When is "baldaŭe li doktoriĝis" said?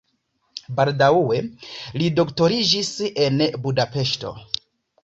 0.79-2.91